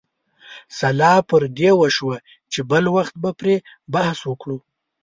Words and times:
سلا 0.79 1.13
پر 1.29 1.41
دې 1.57 1.71
وشوه 1.79 2.17
چې 2.51 2.59
بل 2.71 2.83
وخت 2.95 3.13
به 3.21 3.31
پرې 3.39 3.55
بحث 3.93 4.19
وکړو. 4.29 4.57